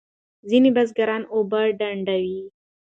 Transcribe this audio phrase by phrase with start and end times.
[0.49, 2.41] ځینې بزګران اوبه ډنډوي.